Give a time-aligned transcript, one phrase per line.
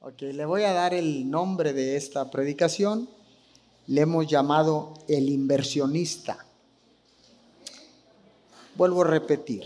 [0.00, 3.10] Ok, le voy a dar el nombre de esta predicación.
[3.88, 6.46] Le hemos llamado el inversionista.
[8.76, 9.64] Vuelvo a repetir,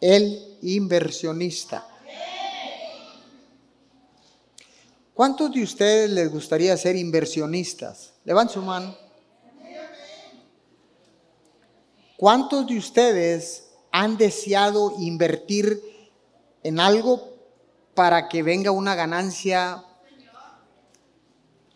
[0.00, 1.86] el inversionista.
[5.12, 8.14] ¿Cuántos de ustedes les gustaría ser inversionistas?
[8.24, 8.96] Levanten su mano.
[12.16, 15.82] ¿Cuántos de ustedes han deseado invertir
[16.62, 17.39] en algo
[18.00, 19.84] para que venga una ganancia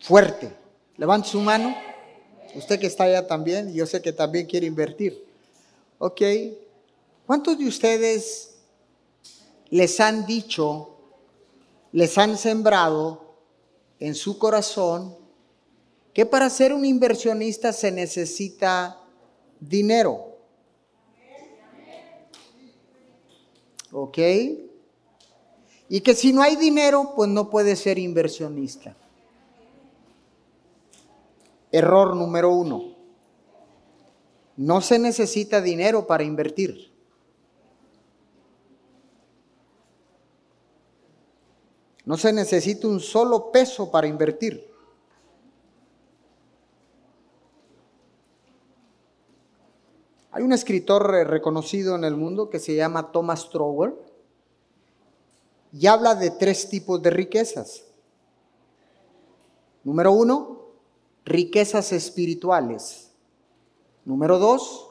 [0.01, 0.51] fuerte?
[0.97, 1.77] Levante su mano.
[2.55, 5.23] Usted que está allá también, yo sé que también quiere invertir.
[5.99, 6.21] Ok.
[7.27, 8.55] ¿Cuántos de ustedes
[9.69, 10.97] les han dicho,
[11.91, 13.35] les han sembrado
[13.99, 15.15] en su corazón
[16.11, 18.99] que para ser un inversionista se necesita
[19.59, 20.39] dinero?
[23.91, 24.17] ¿Ok?
[25.87, 28.95] Y que si no hay dinero, pues no puede ser inversionista.
[31.71, 32.95] Error número uno.
[34.57, 36.91] No se necesita dinero para invertir.
[42.05, 44.65] No se necesita un solo peso para invertir.
[50.31, 54.04] Hay un escritor reconocido en el mundo que se llama Thomas Trower
[55.77, 57.83] y habla de tres tipos de riquezas.
[59.83, 60.67] Número uno,
[61.25, 63.11] riquezas espirituales.
[64.05, 64.89] Número dos,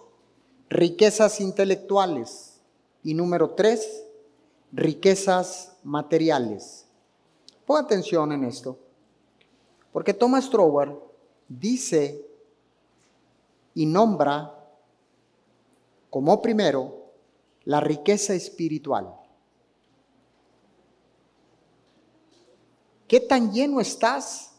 [0.68, 2.60] riquezas intelectuales.
[3.02, 4.04] Y número tres,
[4.72, 6.84] riquezas materiales.
[7.64, 8.78] Ponga atención en esto,
[9.90, 10.94] porque Thomas Trower
[11.48, 12.26] dice
[13.74, 14.54] y nombra
[16.10, 17.06] como primero
[17.64, 19.23] la riqueza espiritual.
[23.06, 24.52] ¿Qué tan lleno estás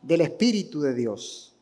[0.00, 1.54] del Espíritu de Dios?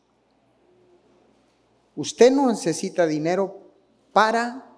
[1.96, 3.60] Usted no necesita dinero
[4.12, 4.70] para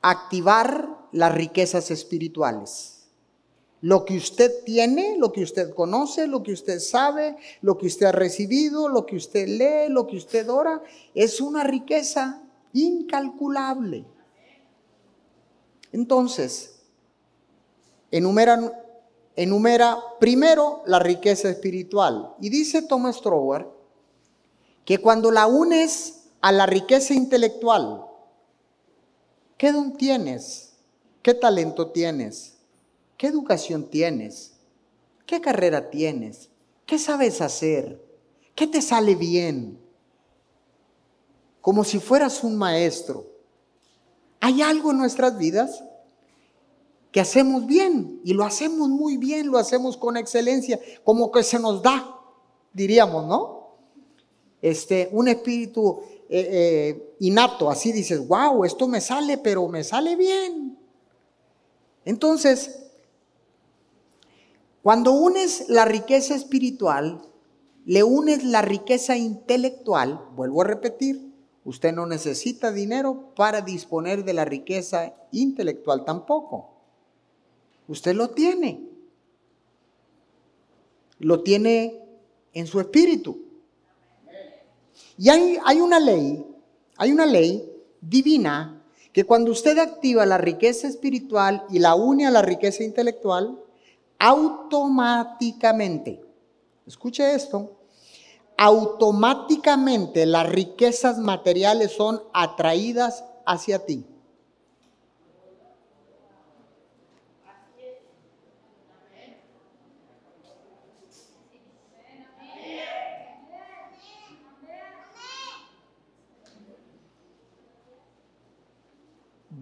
[0.00, 2.94] activar las riquezas espirituales.
[3.80, 8.06] Lo que usted tiene, lo que usted conoce, lo que usted sabe, lo que usted
[8.06, 10.82] ha recibido, lo que usted lee, lo que usted ora,
[11.14, 12.42] es una riqueza
[12.72, 14.04] incalculable.
[15.92, 16.77] Entonces,
[18.10, 18.84] enumera,
[19.36, 22.34] enumera primero la riqueza espiritual.
[22.40, 23.66] Y dice Thomas Trower
[24.84, 28.06] que cuando la unes a la riqueza intelectual,
[29.56, 30.74] ¿qué don tienes?
[31.22, 32.56] ¿Qué talento tienes?
[33.16, 34.52] ¿Qué educación tienes?
[35.26, 36.48] ¿Qué carrera tienes?
[36.86, 38.02] ¿Qué sabes hacer?
[38.54, 39.78] ¿Qué te sale bien?
[41.60, 43.26] Como si fueras un maestro.
[44.40, 45.84] Hay algo en nuestras vidas
[47.10, 51.58] que hacemos bien y lo hacemos muy bien, lo hacemos con excelencia, como que se
[51.58, 52.16] nos da,
[52.72, 53.68] diríamos, ¿no?
[54.60, 60.16] Este, un espíritu eh, eh, innato, así dices, wow, esto me sale, pero me sale
[60.16, 60.76] bien.
[62.04, 62.86] Entonces,
[64.82, 67.22] cuando unes la riqueza espiritual,
[67.84, 71.32] le unes la riqueza intelectual, vuelvo a repetir,
[71.64, 76.77] usted no necesita dinero para disponer de la riqueza intelectual tampoco.
[77.88, 78.86] Usted lo tiene.
[81.18, 82.00] Lo tiene
[82.52, 83.42] en su espíritu.
[85.16, 86.44] Y hay, hay una ley,
[86.96, 87.68] hay una ley
[88.00, 93.58] divina que cuando usted activa la riqueza espiritual y la une a la riqueza intelectual,
[94.18, 96.22] automáticamente,
[96.86, 97.78] escuche esto,
[98.56, 104.04] automáticamente las riquezas materiales son atraídas hacia ti.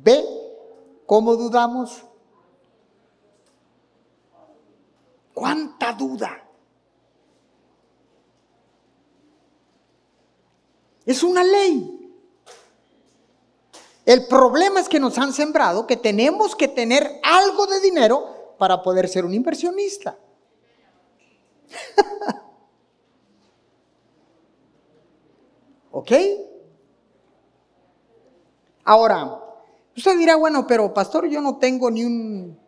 [0.06, 0.25] ¿Ve
[1.05, 2.05] cómo dudamos?
[5.34, 6.45] ¿Cuánta duda?
[11.04, 12.09] Es una ley.
[14.04, 18.81] El problema es que nos han sembrado que tenemos que tener algo de dinero para
[18.83, 20.16] poder ser un inversionista.
[25.91, 26.13] ¿Ok?
[28.84, 29.46] Ahora,
[29.97, 32.59] usted dirá, bueno, pero pastor, yo no tengo ni un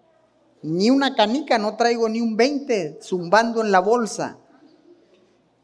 [0.63, 4.39] ni una canica, no traigo ni un 20 zumbando en la bolsa.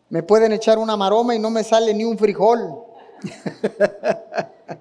[0.09, 2.85] Me pueden echar una maroma y no me sale ni un frijol.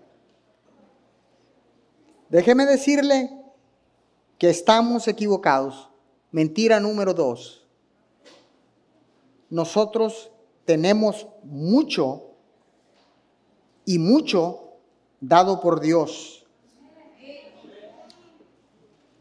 [2.29, 3.31] Déjeme decirle
[4.37, 5.89] que estamos equivocados.
[6.31, 7.65] Mentira número dos.
[9.49, 10.31] Nosotros
[10.65, 12.31] tenemos mucho
[13.85, 14.73] y mucho
[15.21, 16.42] dado por Dios.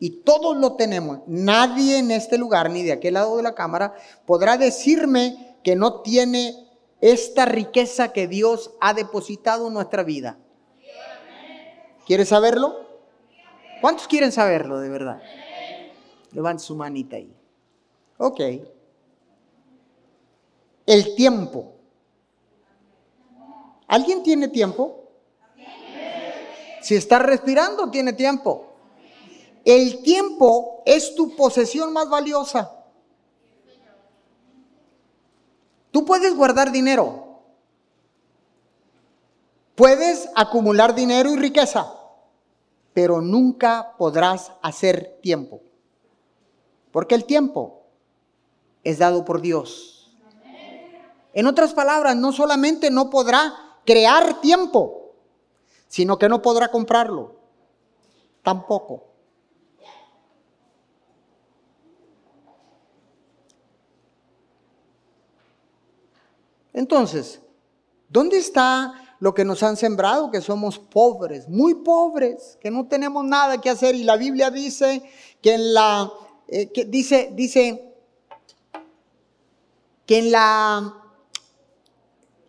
[0.03, 1.21] Y todos lo tenemos.
[1.29, 3.95] Nadie en este lugar ni de aquel lado de la cámara
[4.27, 6.57] podrá decirme que no tiene
[7.01, 10.39] esta riqueza que Dios ha depositado en nuestra vida.
[12.05, 12.85] ¿Quieres saberlo?
[13.81, 15.23] ¿Cuántos quieren saberlo de verdad?
[16.33, 17.33] Levante su manita ahí.
[18.19, 18.41] Ok.
[20.85, 21.75] El tiempo.
[23.87, 25.13] ¿Alguien tiene tiempo?
[26.81, 28.72] Si está respirando, tiene tiempo.
[29.65, 32.71] El tiempo es tu posesión más valiosa.
[35.91, 37.23] Tú puedes guardar dinero.
[39.75, 41.95] Puedes acumular dinero y riqueza,
[42.93, 45.61] pero nunca podrás hacer tiempo.
[46.91, 47.83] Porque el tiempo
[48.85, 50.13] es dado por Dios.
[51.33, 53.55] En otras palabras, no solamente no podrá
[53.87, 55.13] crear tiempo,
[55.89, 57.37] sino que no podrá comprarlo.
[58.43, 59.12] Tampoco.
[66.73, 67.41] Entonces,
[68.09, 70.31] ¿dónde está lo que nos han sembrado?
[70.31, 73.95] Que somos pobres, muy pobres, que no tenemos nada que hacer.
[73.95, 75.03] Y la Biblia dice
[75.41, 76.11] que en la,
[76.49, 77.93] eh, que dice, dice,
[80.07, 80.95] que en la,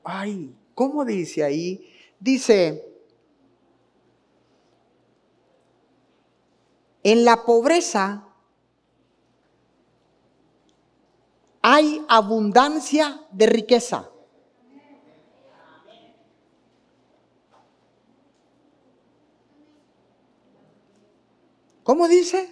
[0.03, 1.89] ay, ¿cómo dice ahí?
[2.19, 2.83] Dice,
[7.03, 8.27] en la pobreza
[11.61, 14.09] hay abundancia de riqueza.
[21.83, 22.49] ¿Cómo dice?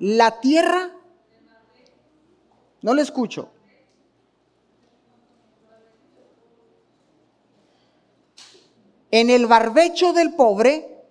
[0.00, 0.90] La tierra.
[2.82, 3.50] No le escucho.
[9.10, 11.04] En el barbecho del pobre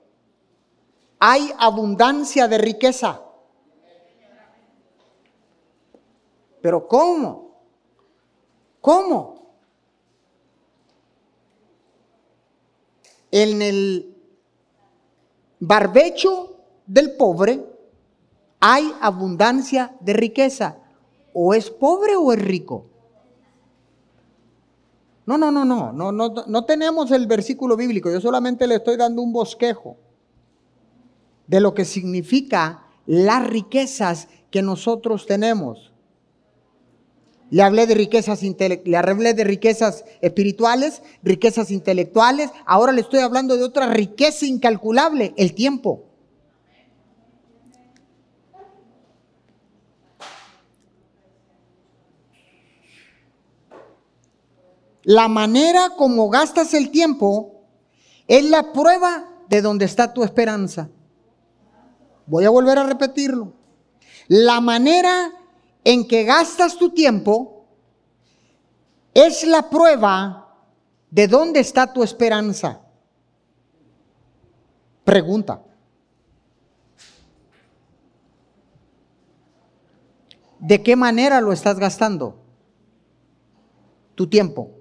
[1.19, 3.21] hay abundancia de riqueza.
[6.61, 7.55] Pero ¿cómo?
[8.81, 9.53] ¿Cómo?
[13.31, 14.18] En el
[15.59, 17.65] barbecho del pobre
[18.59, 20.77] hay abundancia de riqueza.
[21.33, 22.85] O es pobre o es rico.
[25.25, 28.11] No, no, no, no, no, no, no tenemos el versículo bíblico.
[28.11, 29.97] Yo solamente le estoy dando un bosquejo
[31.45, 35.88] de lo que significa las riquezas que nosotros tenemos.
[37.51, 42.51] Le hablé de riquezas, le hablé de riquezas espirituales, riquezas intelectuales.
[42.65, 46.05] Ahora le estoy hablando de otra riqueza incalculable, el tiempo.
[55.03, 57.63] La manera como gastas el tiempo
[58.27, 60.89] es la prueba de donde está tu esperanza.
[62.27, 63.53] Voy a volver a repetirlo.
[64.27, 65.31] La manera
[65.83, 67.65] en que gastas tu tiempo
[69.13, 70.55] es la prueba
[71.09, 72.81] de dónde está tu esperanza.
[75.03, 75.63] Pregunta.
[80.59, 82.35] ¿De qué manera lo estás gastando?
[84.15, 84.71] Tu tiempo.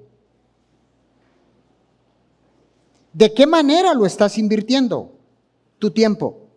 [3.12, 5.16] ¿De qué manera lo estás invirtiendo?
[5.78, 6.47] Tu tiempo.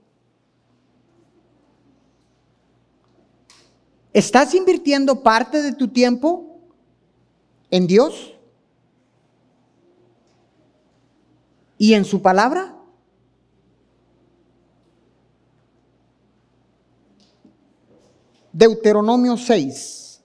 [4.13, 6.59] ¿Estás invirtiendo parte de tu tiempo
[7.69, 8.33] en Dios?
[11.77, 12.75] ¿Y en su palabra?
[18.51, 20.21] Deuteronomio 6,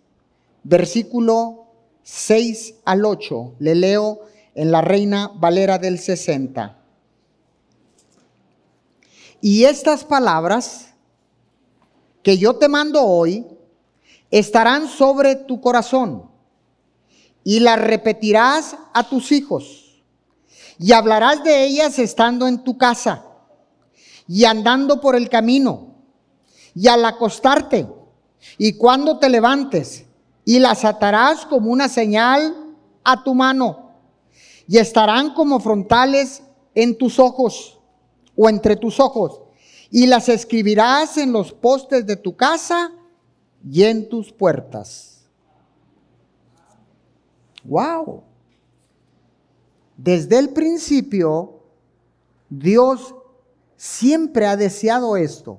[0.64, 1.68] versículo
[2.02, 3.54] 6 al 8.
[3.60, 4.20] Le leo
[4.56, 6.76] en la Reina Valera del 60.
[9.40, 10.88] Y estas palabras
[12.24, 13.46] que yo te mando hoy
[14.38, 16.30] estarán sobre tu corazón
[17.42, 20.02] y las repetirás a tus hijos.
[20.78, 23.24] Y hablarás de ellas estando en tu casa
[24.28, 25.94] y andando por el camino
[26.74, 27.86] y al acostarte.
[28.58, 30.04] Y cuando te levantes
[30.44, 32.74] y las atarás como una señal
[33.04, 33.92] a tu mano
[34.68, 36.42] y estarán como frontales
[36.74, 37.78] en tus ojos
[38.36, 39.40] o entre tus ojos.
[39.90, 42.92] Y las escribirás en los postes de tu casa
[43.68, 45.24] y en tus puertas.
[47.64, 48.22] Wow.
[49.96, 51.62] Desde el principio,
[52.48, 53.14] Dios
[53.76, 55.58] siempre ha deseado esto.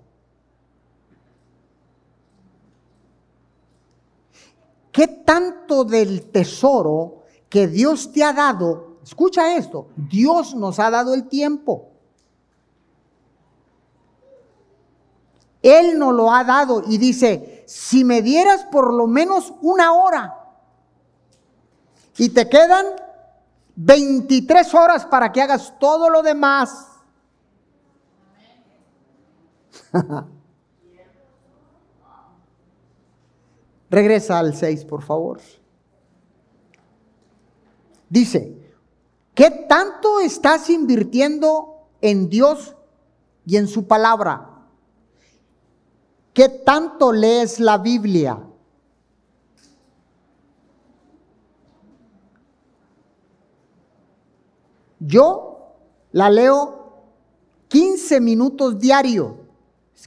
[4.91, 8.97] ¿Qué tanto del tesoro que Dios te ha dado?
[9.03, 11.89] Escucha esto, Dios nos ha dado el tiempo.
[15.61, 20.33] Él nos lo ha dado y dice, si me dieras por lo menos una hora
[22.17, 22.85] y te quedan
[23.75, 26.87] 23 horas para que hagas todo lo demás.
[33.89, 35.41] Regresa al 6, por favor.
[38.09, 38.57] Dice,
[39.35, 42.77] ¿qué tanto estás invirtiendo en Dios
[43.45, 44.56] y en su palabra?
[46.37, 48.37] ¿Qué tanto lees la Biblia?
[54.99, 55.73] Yo
[56.11, 56.93] la leo
[57.69, 59.47] 15 minutos diario.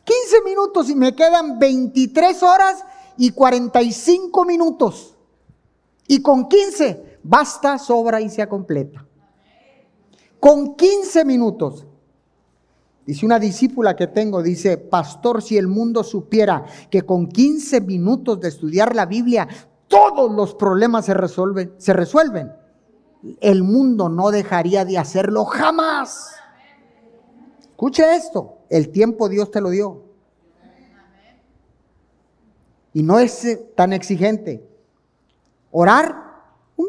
[0.04, 2.84] 15 minutos y me quedan 23 horas
[3.16, 5.16] y 45 minutos.
[6.06, 9.04] Y con 15 basta, sobra y se completa.
[10.38, 11.86] Con 15 minutos.
[13.10, 18.38] Dice una discípula que tengo, dice, pastor, si el mundo supiera que con 15 minutos
[18.38, 19.48] de estudiar la Biblia
[19.88, 22.52] todos los problemas se resuelven, se resuelven,
[23.40, 26.30] el mundo no dejaría de hacerlo jamás.
[27.58, 30.04] Escuche esto, el tiempo Dios te lo dio.
[32.92, 34.64] Y no es eh, tan exigente.
[35.72, 36.14] Orar,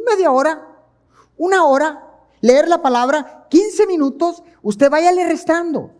[0.05, 0.67] media hora,
[1.35, 2.11] una hora,
[2.41, 5.95] leer la palabra, 15 minutos, usted váyale restando.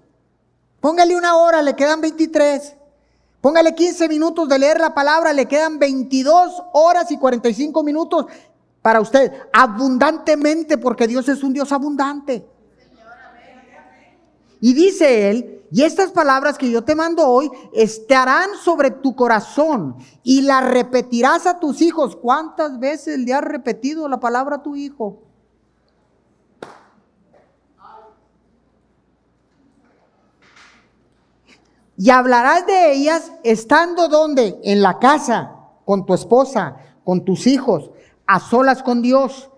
[0.82, 2.76] Póngale una hora, le quedan 23.
[3.40, 8.26] Póngale 15 minutos de leer la palabra, le quedan 22 horas y 45 minutos
[8.82, 12.48] para usted, abundantemente, porque Dios es un Dios abundante.
[14.60, 19.96] Y dice él, y estas palabras que yo te mando hoy estarán sobre tu corazón
[20.22, 22.16] y las repetirás a tus hijos.
[22.16, 25.31] ¿Cuántas veces le has repetido la palabra a tu hijo?
[32.04, 34.60] Y hablarás de ellas estando donde?
[34.64, 35.52] En la casa,
[35.86, 37.92] con tu esposa, con tus hijos,
[38.26, 39.52] a solas con Dios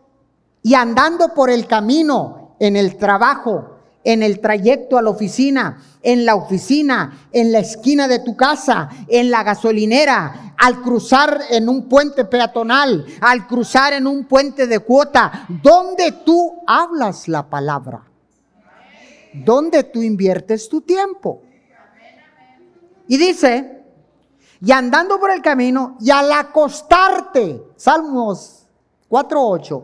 [0.62, 6.26] y andando por el camino, en el trabajo, en el trayecto a la oficina, en
[6.26, 11.88] la oficina, en la esquina de tu casa, en la gasolinera, al cruzar en un
[11.88, 18.04] puente peatonal, al cruzar en un puente de cuota, donde tú hablas la palabra,
[19.32, 21.42] donde tú inviertes tu tiempo.
[23.08, 23.84] Y dice,
[24.62, 28.68] y andando por el camino, y al acostarte, Salmos
[29.10, 29.84] 4.8,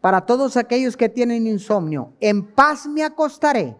[0.00, 3.76] para todos aquellos que tienen insomnio, en paz me acostaré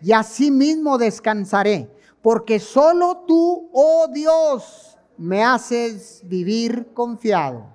[0.00, 1.90] y asimismo descansaré,
[2.22, 7.66] porque solo tú, oh Dios, me haces vivir confiado.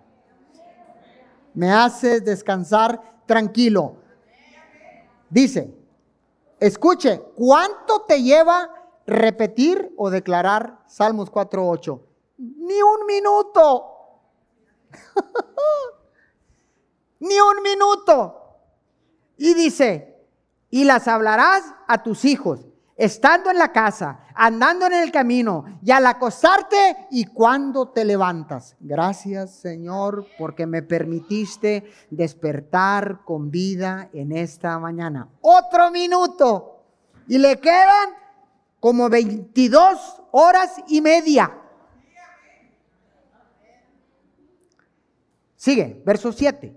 [1.54, 3.98] Me haces descansar tranquilo.
[5.30, 5.74] Dice,
[6.60, 8.70] escuche, ¿cuánto te lleva
[9.10, 12.02] repetir o declarar Salmos 4.8?
[12.38, 13.86] Ni un minuto.
[17.20, 18.36] Ni un minuto.
[19.38, 20.10] Y dice,
[20.70, 25.92] y las hablarás a tus hijos, estando en la casa, andando en el camino, y
[25.92, 28.76] al acostarte y cuando te levantas.
[28.80, 35.30] Gracias Señor porque me permitiste despertar con vida en esta mañana.
[35.42, 36.76] Otro minuto.
[37.28, 38.10] Y le quedan
[38.80, 41.56] como 22 horas y media.
[45.56, 46.74] Sigue, verso 7.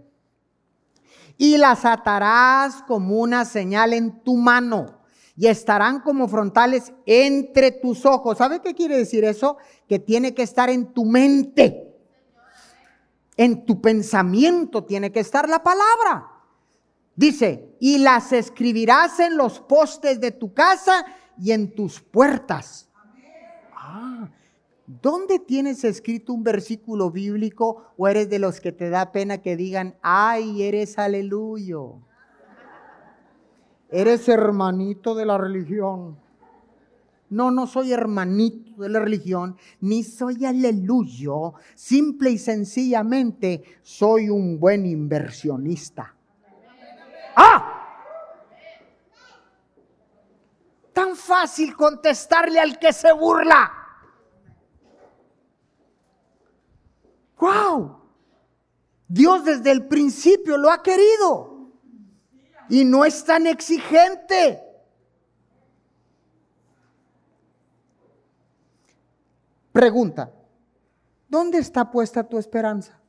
[1.39, 5.03] Y las atarás como una señal en tu mano
[5.37, 8.39] y estarán como frontales entre tus ojos.
[8.39, 9.57] ¿Sabe qué quiere decir eso?
[9.89, 11.89] Que tiene que estar en tu mente.
[13.37, 16.29] En tu pensamiento tiene que estar la palabra.
[17.15, 21.05] Dice, y las escribirás en los postes de tu casa
[21.39, 22.91] y en tus puertas.
[23.75, 24.29] Ah,
[24.87, 29.57] ¿Dónde tienes escrito un versículo bíblico o eres de los que te da pena que
[29.57, 31.97] digan, ay, eres aleluyo?
[33.91, 36.19] Eres hermanito de la religión.
[37.31, 41.55] No, no soy hermanito de la religión, ni soy aleluyo.
[41.75, 46.15] Simple y sencillamente soy un buen inversionista.
[47.37, 47.82] ¡Ah!
[50.93, 53.73] Tan fácil contestarle al que se burla.
[57.39, 58.01] ¡Wow!
[59.09, 61.71] Dios desde el principio lo ha querido
[62.69, 64.63] y no es tan exigente.
[69.73, 70.33] Pregunta,
[71.29, 73.01] ¿dónde está puesta tu esperanza?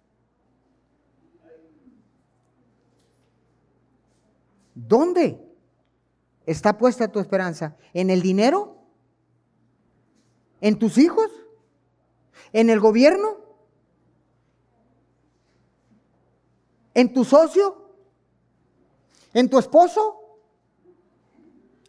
[4.74, 5.53] ¿Dónde?
[6.46, 7.76] Está puesta tu esperanza?
[7.94, 8.78] ¿En el dinero?
[10.62, 11.30] ¿En tus hijos?
[12.52, 13.38] ¿En el gobierno?
[16.94, 17.90] ¿En tu socio?
[19.34, 20.40] ¿En tu esposo?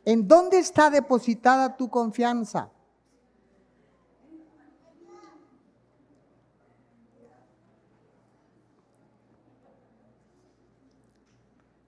[0.04, 2.70] ¿En dónde está depositada tu confianza?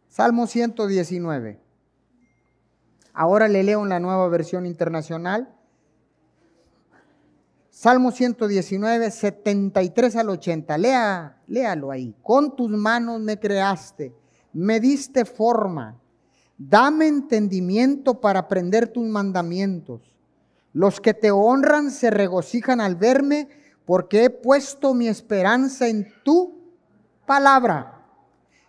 [0.09, 1.66] Salmo 119.
[3.19, 5.49] Ahora le leo en la nueva versión internacional.
[7.71, 10.77] Salmo 119, 73 al 80.
[10.77, 12.15] Lea, léalo ahí.
[12.23, 14.15] Con tus manos me creaste,
[14.53, 15.99] me diste forma.
[16.59, 20.03] Dame entendimiento para aprender tus mandamientos.
[20.75, 23.49] Los que te honran se regocijan al verme,
[23.87, 26.55] porque he puesto mi esperanza en tu
[27.25, 28.05] palabra.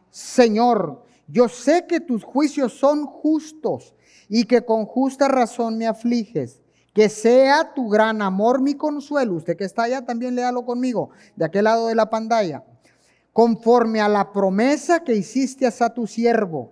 [0.10, 3.94] Señor, yo sé que tus juicios son justos
[4.30, 6.62] y que con justa razón me afliges.
[6.94, 9.36] Que sea tu gran amor mi consuelo.
[9.36, 12.64] Usted que está allá también léalo conmigo, de aquel lado de la pantalla.
[13.34, 16.72] Conforme a la promesa que hiciste a tu siervo,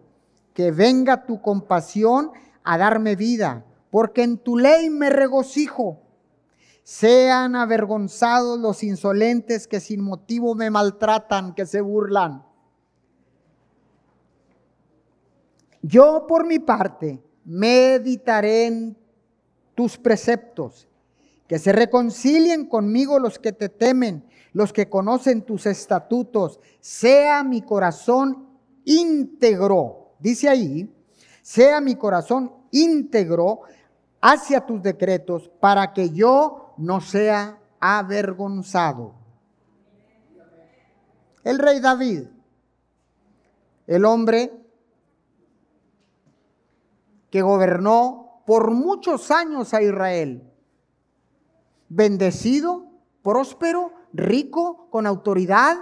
[0.54, 2.32] que venga tu compasión
[2.64, 6.02] a darme vida, porque en tu ley me regocijo.
[6.82, 12.44] Sean avergonzados los insolentes que sin motivo me maltratan, que se burlan.
[15.82, 18.98] Yo por mi parte meditaré en
[19.76, 20.88] tus preceptos,
[21.48, 27.62] que se reconcilien conmigo los que te temen, los que conocen tus estatutos, sea mi
[27.62, 28.48] corazón
[28.84, 30.92] íntegro, dice ahí,
[31.42, 33.62] sea mi corazón íntegro
[34.22, 39.14] hacia tus decretos, para que yo no sea avergonzado.
[41.44, 42.24] El rey David,
[43.86, 44.65] el hombre
[47.36, 50.50] que gobernó por muchos años a Israel.
[51.90, 52.86] Bendecido,
[53.24, 55.76] próspero, rico, con autoridad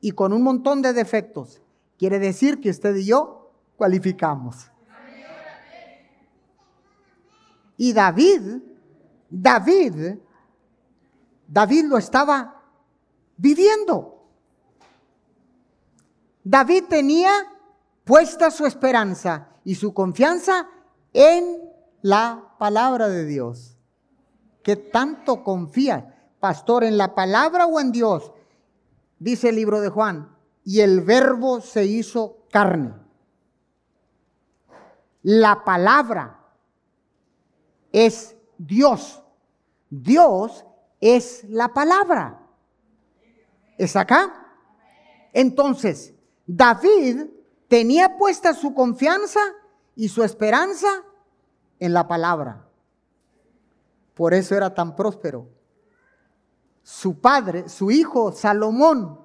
[0.00, 1.60] y con un montón de defectos.
[1.98, 4.70] Quiere decir que usted y yo cualificamos.
[7.76, 8.62] Y David,
[9.28, 10.16] David,
[11.48, 12.62] David lo estaba
[13.36, 14.28] viviendo.
[16.44, 17.32] David tenía
[18.04, 20.66] puesta su esperanza y su confianza
[21.12, 21.58] en
[22.00, 23.76] la palabra de Dios.
[24.62, 28.32] ¿Qué tanto confía, pastor, en la palabra o en Dios?
[29.18, 32.94] Dice el libro de Juan, y el verbo se hizo carne.
[35.22, 36.46] La palabra
[37.92, 39.22] es Dios.
[39.90, 40.64] Dios
[40.98, 42.40] es la palabra.
[43.76, 44.32] ¿Es acá?
[45.34, 46.14] Entonces,
[46.46, 47.26] David
[47.68, 49.40] tenía puesta su confianza
[49.94, 50.88] y su esperanza
[51.78, 52.66] en la palabra.
[54.14, 55.48] Por eso era tan próspero.
[56.82, 59.20] Su padre, su hijo Salomón,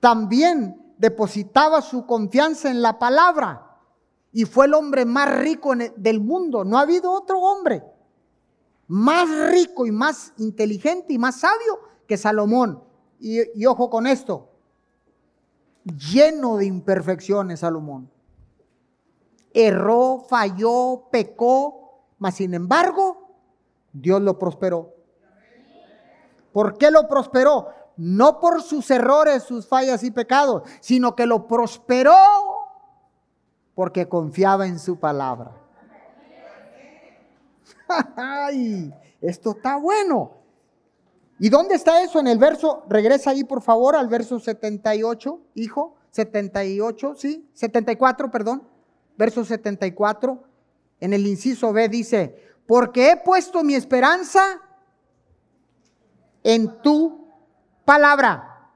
[0.00, 3.78] también depositaba su confianza en la palabra
[4.32, 6.64] y fue el hombre más rico del mundo.
[6.64, 7.82] No ha habido otro hombre
[8.86, 12.82] más rico y más inteligente y más sabio que Salomón.
[13.18, 14.50] Y, y ojo con esto,
[15.84, 18.10] lleno de imperfecciones, Salomón.
[19.52, 23.28] Erró, falló, pecó, mas sin embargo,
[23.92, 24.94] Dios lo prosperó.
[26.52, 27.68] ¿Por qué lo prosperó?
[27.96, 32.14] No por sus errores, sus fallas y pecados, sino que lo prosperó
[33.74, 35.52] porque confiaba en su palabra.
[38.16, 40.43] Ay, esto está bueno.
[41.38, 42.20] ¿Y dónde está eso?
[42.20, 48.68] En el verso, regresa ahí por favor al verso 78, hijo, 78, sí, 74, perdón,
[49.16, 50.44] verso 74,
[51.00, 54.60] en el inciso B dice, porque he puesto mi esperanza
[56.44, 57.28] en tu
[57.84, 58.70] palabra.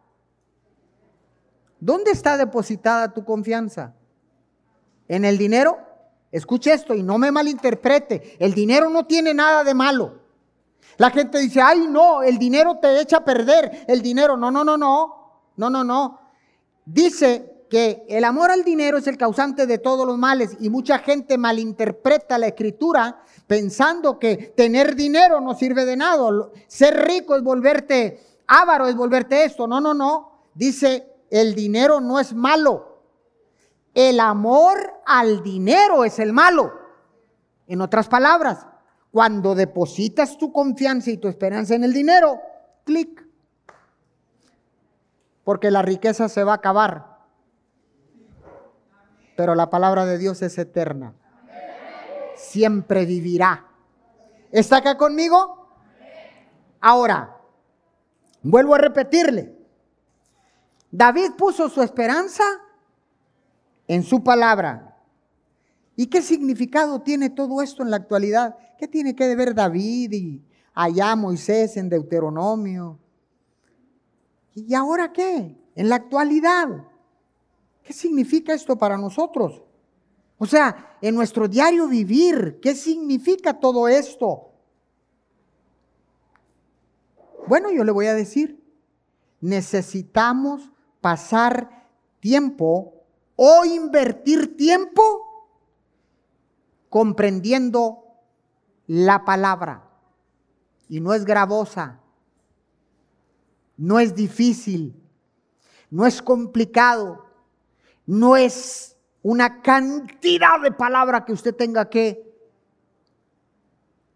[1.81, 3.95] ¿Dónde está depositada tu confianza?
[5.07, 5.79] ¿En el dinero?
[6.33, 8.37] Escuche esto y no me malinterprete.
[8.39, 10.18] El dinero no tiene nada de malo.
[10.99, 13.85] La gente dice, ay no, el dinero te echa a perder.
[13.87, 16.21] El dinero, no, no, no, no, no, no, no.
[16.85, 20.99] Dice que el amor al dinero es el causante de todos los males y mucha
[20.99, 26.29] gente malinterpreta la escritura pensando que tener dinero no sirve de nada.
[26.67, 29.69] Ser rico es volverte avaro, es volverte esto.
[29.69, 30.47] No, no, no.
[30.55, 33.03] Dice, el dinero no es malo.
[33.95, 36.73] El amor al dinero es el malo.
[37.69, 38.67] En otras palabras,
[39.11, 42.41] Cuando depositas tu confianza y tu esperanza en el dinero,
[42.85, 43.27] clic.
[45.45, 47.19] Porque la riqueza se va a acabar.
[49.37, 51.15] Pero la palabra de Dios es eterna.
[52.37, 53.67] Siempre vivirá.
[54.51, 55.69] ¿Está acá conmigo?
[56.81, 57.37] Ahora,
[58.43, 59.57] vuelvo a repetirle.
[60.91, 62.45] David puso su esperanza
[63.87, 64.97] en su palabra.
[65.97, 68.57] ¿Y qué significado tiene todo esto en la actualidad?
[68.79, 72.97] ¿Qué tiene que ver David y allá Moisés en Deuteronomio?
[74.55, 75.57] ¿Y ahora qué?
[75.75, 76.87] En la actualidad.
[77.83, 79.63] ¿Qué significa esto para nosotros?
[80.39, 84.53] O sea, en nuestro diario vivir, ¿qué significa todo esto?
[87.49, 88.63] Bueno, yo le voy a decir,
[89.41, 91.89] necesitamos pasar
[92.21, 92.95] tiempo
[93.35, 95.03] o invertir tiempo
[96.89, 98.08] comprendiendo
[98.89, 99.85] la palabra.
[100.89, 102.01] Y no es gravosa,
[103.77, 105.01] no es difícil,
[105.91, 107.27] no es complicado,
[108.07, 112.35] no es una cantidad de palabra que usted tenga que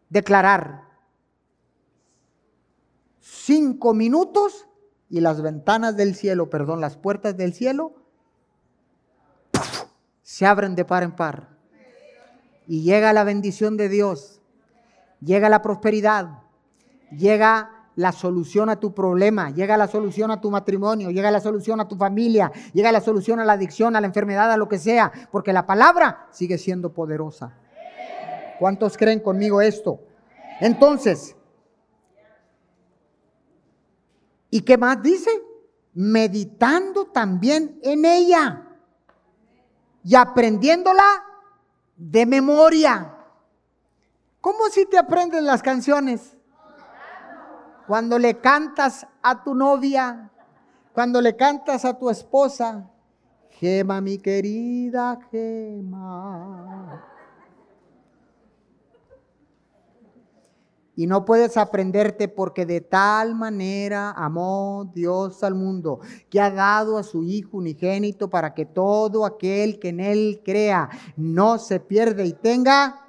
[0.08, 0.82] declarar.
[3.20, 4.66] Cinco minutos
[5.08, 7.94] y las ventanas del cielo, perdón, las puertas del cielo
[10.22, 11.58] se abren de par en par.
[12.66, 14.41] Y llega la bendición de Dios,
[15.22, 16.40] llega la prosperidad,
[17.10, 21.80] llega la solución a tu problema, llega la solución a tu matrimonio, llega la solución
[21.80, 24.78] a tu familia, llega la solución a la adicción, a la enfermedad, a lo que
[24.78, 27.54] sea, porque la palabra sigue siendo poderosa.
[28.58, 30.00] ¿Cuántos creen conmigo esto?
[30.60, 31.36] Entonces,
[34.54, 35.30] ¿Y qué más dice?
[35.94, 38.68] Meditando también en ella
[40.04, 41.24] y aprendiéndola
[41.96, 43.11] de memoria.
[44.42, 46.36] ¿Cómo si te aprendes las canciones?
[47.86, 50.32] Cuando le cantas a tu novia,
[50.92, 52.90] cuando le cantas a tu esposa,
[53.50, 57.04] Gema, mi querida Gema.
[60.96, 66.98] Y no puedes aprenderte porque de tal manera amó Dios al mundo, que ha dado
[66.98, 72.24] a su Hijo unigénito para que todo aquel que en Él crea no se pierda
[72.24, 73.01] y tenga,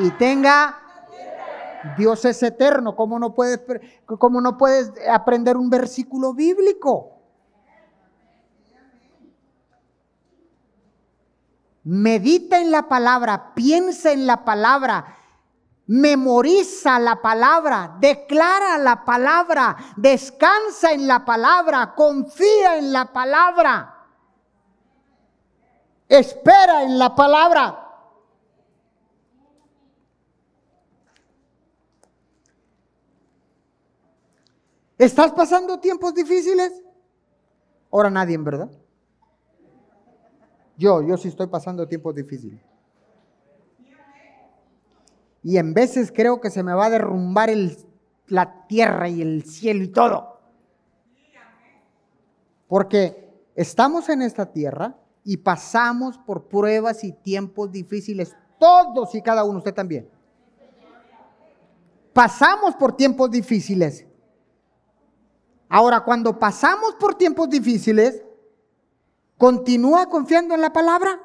[0.00, 0.76] y tenga,
[1.96, 2.96] Dios es eterno.
[2.96, 3.60] ¿Cómo no puedes,
[4.06, 7.16] cómo no puedes aprender un versículo bíblico?
[11.82, 15.16] Medita en la palabra, piensa en la palabra
[15.90, 24.06] memoriza la palabra, declara la palabra, descansa en la palabra, confía en la palabra,
[26.08, 27.89] espera en la palabra.
[35.00, 36.82] ¿Estás pasando tiempos difíciles?
[37.90, 38.70] Ahora nadie, en verdad.
[40.76, 42.60] Yo, yo sí estoy pasando tiempos difíciles.
[45.42, 47.48] Y en veces creo que se me va a derrumbar
[48.26, 50.38] la tierra y el cielo y todo.
[52.68, 59.44] Porque estamos en esta tierra y pasamos por pruebas y tiempos difíciles, todos y cada
[59.44, 60.10] uno, usted también.
[62.12, 64.04] Pasamos por tiempos difíciles.
[65.72, 68.24] Ahora, cuando pasamos por tiempos difíciles,
[69.38, 71.20] continúa confiando en la palabra,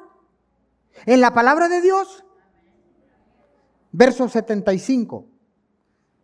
[1.04, 2.24] en la palabra de Dios.
[3.90, 5.26] Versos 75,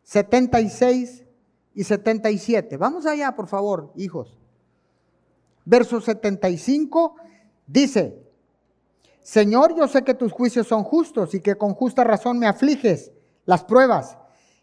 [0.04, 1.24] 76
[1.74, 2.76] y 77.
[2.76, 4.38] Vamos allá, por favor, hijos.
[5.64, 7.16] Verso 75
[7.66, 8.22] dice,
[9.20, 13.10] Señor, yo sé que tus juicios son justos y que con justa razón me afliges
[13.46, 14.16] las pruebas.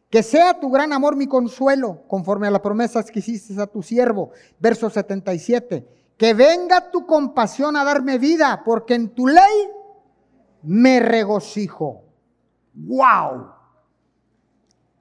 [0.09, 3.83] Que sea tu gran amor mi consuelo, conforme a las promesas que hiciste a tu
[3.83, 4.31] siervo.
[4.59, 5.87] Verso 77.
[6.17, 9.69] Que venga tu compasión a darme vida, porque en tu ley
[10.63, 12.03] me regocijo.
[12.73, 13.51] ¡Wow!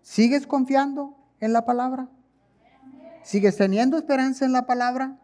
[0.03, 2.09] ¿Sigues confiando en la palabra?
[3.23, 5.19] ¿Sigues teniendo esperanza en la palabra?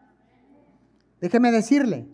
[1.21, 2.07] Déjeme decirle,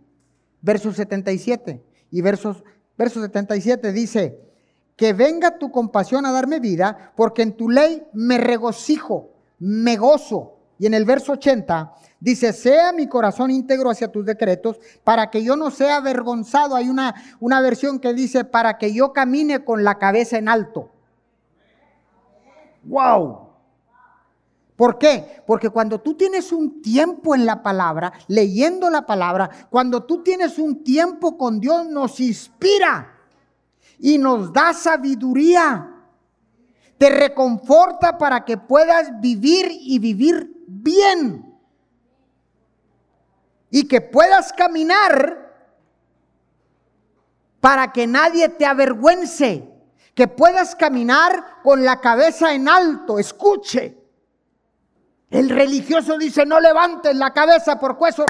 [0.62, 2.64] verso 77 y versos,
[2.98, 4.40] verso 77 dice,
[4.96, 10.58] que venga tu compasión a darme vida, porque en tu ley me regocijo, me gozo.
[10.78, 15.44] Y en el verso 80 dice, sea mi corazón íntegro hacia tus decretos, para que
[15.44, 16.76] yo no sea avergonzado.
[16.76, 20.90] Hay una, una versión que dice, para que yo camine con la cabeza en alto.
[22.84, 23.50] ¡Wow!
[24.76, 25.44] ¿Por qué?
[25.46, 30.58] Porque cuando tú tienes un tiempo en la palabra, leyendo la palabra, cuando tú tienes
[30.58, 33.21] un tiempo con Dios, nos inspira
[34.02, 35.92] y nos da sabiduría
[37.02, 41.60] te reconforta para que puedas vivir y vivir bien.
[43.72, 45.52] Y que puedas caminar
[47.60, 49.68] para que nadie te avergüence.
[50.14, 53.18] Que puedas caminar con la cabeza en alto.
[53.18, 53.98] Escuche.
[55.32, 58.26] El religioso dice, no levantes la cabeza por eso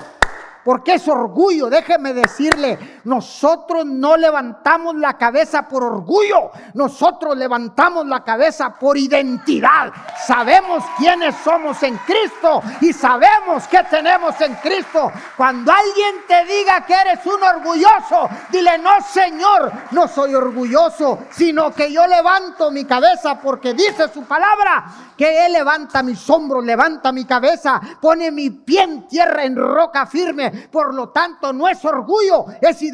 [0.64, 1.70] porque es orgullo.
[1.70, 9.92] Déjeme decirle, nosotros no levantamos la cabeza por orgullo, nosotros levantamos la cabeza por identidad.
[10.26, 15.12] Sabemos quiénes somos en Cristo y sabemos qué tenemos en Cristo.
[15.36, 21.72] Cuando alguien te diga que eres un orgulloso, dile, no Señor, no soy orgulloso, sino
[21.72, 24.86] que yo levanto mi cabeza porque dice su palabra
[25.18, 30.06] que Él levanta mis hombros, levanta mi cabeza, pone mi pie en tierra, en roca
[30.06, 32.90] firme por lo tanto, no es orgullo, es identidad.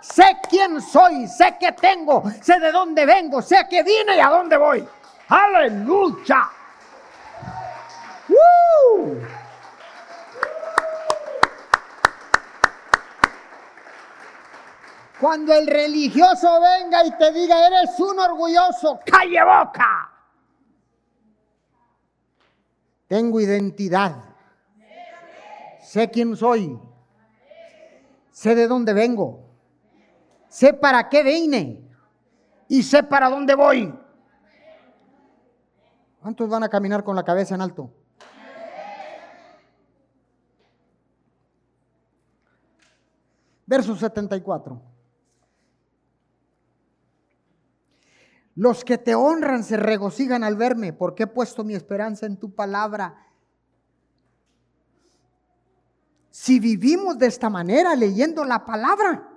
[0.00, 4.28] Sé quién soy, sé qué tengo, sé de dónde vengo, sé que vine y a
[4.28, 4.86] dónde voy.
[5.28, 6.50] Aleluya.
[15.20, 20.10] Cuando el religioso venga y te diga, eres un orgulloso, calle boca.
[23.08, 24.16] Tengo identidad.
[25.82, 26.78] Sé quién soy.
[28.34, 29.48] Sé de dónde vengo.
[30.48, 31.88] Sé para qué vine.
[32.66, 33.96] Y sé para dónde voy.
[36.20, 37.92] ¿Cuántos van a caminar con la cabeza en alto?
[43.66, 44.82] Verso 74.
[48.56, 52.52] Los que te honran se regocijan al verme, porque he puesto mi esperanza en tu
[52.52, 53.28] palabra.
[56.34, 59.30] Si vivimos de esta manera, leyendo la palabra,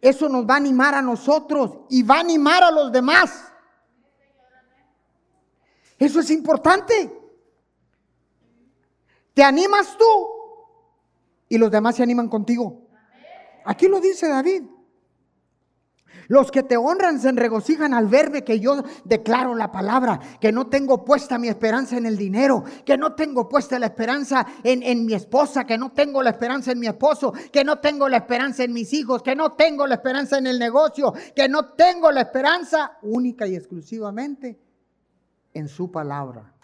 [0.00, 3.52] eso nos va a animar a nosotros y va a animar a los demás.
[5.98, 7.14] Eso es importante.
[9.34, 10.06] Te animas tú
[11.50, 12.88] y los demás se animan contigo.
[13.66, 14.62] Aquí lo dice David.
[16.28, 20.68] Los que te honran se regocijan al verme que yo declaro la palabra, que no
[20.68, 25.04] tengo puesta mi esperanza en el dinero, que no tengo puesta la esperanza en, en
[25.04, 28.62] mi esposa, que no tengo la esperanza en mi esposo, que no tengo la esperanza
[28.62, 32.20] en mis hijos, que no tengo la esperanza en el negocio, que no tengo la
[32.20, 34.58] esperanza única y exclusivamente
[35.52, 36.54] en su palabra.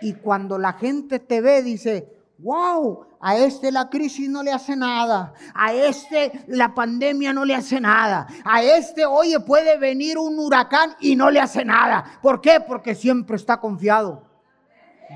[0.00, 4.76] Y cuando la gente te ve, dice, wow, a este la crisis no le hace
[4.76, 10.38] nada, a este la pandemia no le hace nada, a este, oye, puede venir un
[10.38, 12.18] huracán y no le hace nada.
[12.22, 12.60] ¿Por qué?
[12.60, 14.24] Porque siempre está confiado,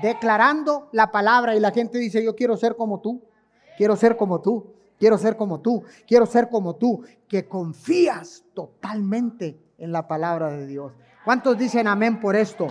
[0.01, 3.23] declarando la palabra y la gente dice, yo quiero ser como tú,
[3.77, 9.59] quiero ser como tú, quiero ser como tú, quiero ser como tú, que confías totalmente
[9.77, 10.91] en la palabra de Dios.
[11.23, 12.67] ¿Cuántos dicen amén por esto?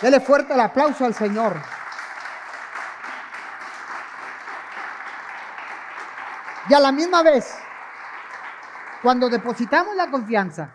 [0.00, 1.56] Dele fuerte el aplauso al Señor.
[6.68, 7.54] Y a la misma vez,
[9.02, 10.72] cuando depositamos la confianza,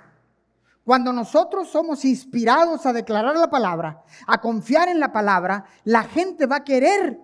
[0.83, 6.45] cuando nosotros somos inspirados a declarar la palabra, a confiar en la palabra, la gente
[6.45, 7.19] va a querer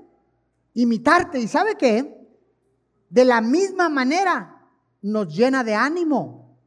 [0.74, 1.40] imitarte.
[1.40, 2.16] ¿Y sabe qué?
[3.10, 4.68] De la misma manera
[5.02, 6.58] nos llena de ánimo.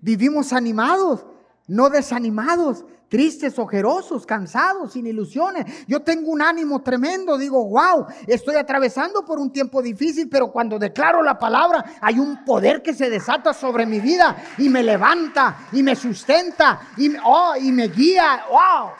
[0.00, 1.26] Vivimos animados,
[1.66, 5.86] no desanimados tristes, ojerosos, cansados, sin ilusiones.
[5.86, 10.78] Yo tengo un ánimo tremendo, digo, wow, estoy atravesando por un tiempo difícil, pero cuando
[10.78, 15.68] declaro la palabra, hay un poder que se desata sobre mi vida y me levanta
[15.72, 18.90] y me sustenta y, oh, me guía, wow.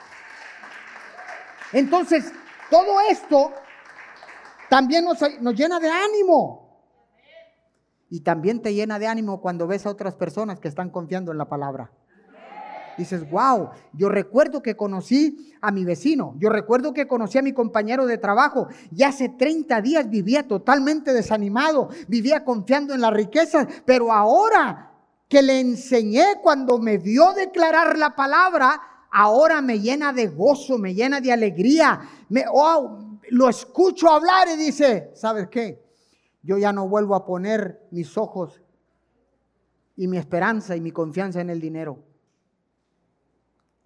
[1.73, 2.33] Entonces,
[2.71, 3.53] todo esto
[4.69, 6.65] también nos llena de ánimo.
[8.09, 11.39] Y también te llena de ánimo cuando ves a otras personas que están confiando en
[11.39, 11.91] la palabra.
[12.97, 17.53] Dices, wow, yo recuerdo que conocí a mi vecino, yo recuerdo que conocí a mi
[17.53, 23.67] compañero de trabajo y hace 30 días vivía totalmente desanimado, vivía confiando en la riqueza,
[23.85, 24.93] pero ahora
[25.29, 28.81] que le enseñé cuando me vio declarar la palabra,
[29.11, 34.57] ahora me llena de gozo, me llena de alegría, me, oh, lo escucho hablar y
[34.57, 35.83] dice, ¿sabes qué?
[36.43, 38.63] Yo ya no vuelvo a poner mis ojos
[39.97, 42.06] y mi esperanza y mi confianza en el dinero.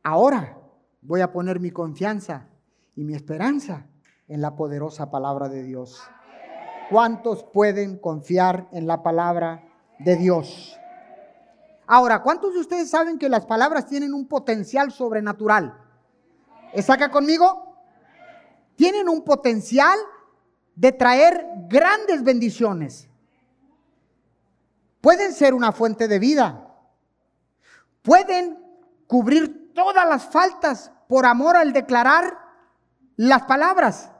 [0.02, 0.58] Ahora
[1.02, 2.48] voy a poner mi confianza
[2.96, 3.86] y mi esperanza
[4.28, 6.00] en la poderosa palabra de Dios.
[6.90, 9.64] ¿Cuántos pueden confiar en la palabra
[9.98, 10.76] de Dios?
[11.86, 15.76] Ahora, ¿cuántos de ustedes saben que las palabras tienen un potencial sobrenatural?
[16.72, 17.76] ¿Está acá conmigo?
[18.76, 19.98] Tienen un potencial
[20.74, 23.08] de traer grandes bendiciones.
[25.00, 26.66] Pueden ser una fuente de vida.
[28.02, 28.58] Pueden
[29.06, 32.38] cubrir todas las faltas por amor al declarar
[33.16, 34.10] las palabras.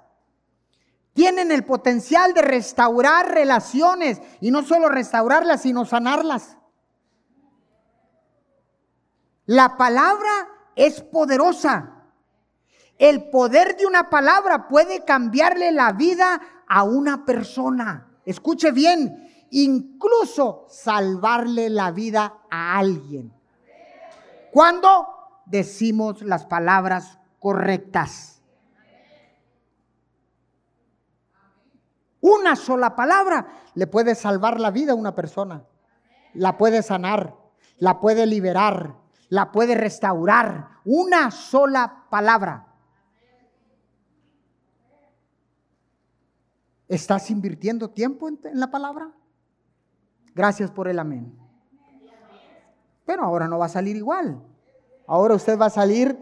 [1.13, 6.57] Tienen el potencial de restaurar relaciones y no solo restaurarlas, sino sanarlas.
[9.47, 12.05] La palabra es poderosa.
[12.99, 18.21] El poder de una palabra puede cambiarle la vida a una persona.
[18.25, 23.33] Escuche bien, incluso salvarle la vida a alguien.
[24.53, 25.20] Cuando
[25.51, 28.41] decimos las palabras correctas.
[32.21, 35.65] Una sola palabra le puede salvar la vida a una persona.
[36.35, 37.35] La puede sanar,
[37.79, 38.97] la puede liberar,
[39.29, 40.69] la puede restaurar.
[40.85, 42.67] Una sola palabra.
[46.89, 49.13] ¿Estás invirtiendo tiempo en, la palabra?
[50.35, 51.37] Gracias por el amén.
[53.07, 54.43] Pero ahora no va a salir igual.
[55.11, 56.17] Ahora usted va a salir